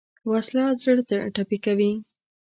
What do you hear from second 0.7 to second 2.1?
زړه ټپي کوي